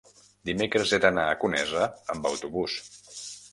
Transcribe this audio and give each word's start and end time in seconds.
dimecres 0.49 0.93
he 0.95 0.99
d'anar 1.03 1.27
a 1.33 1.37
Conesa 1.45 1.85
amb 2.17 2.31
autobús. 2.33 2.83